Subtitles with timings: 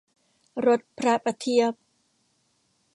[0.65, 1.73] รถพระประเทียบ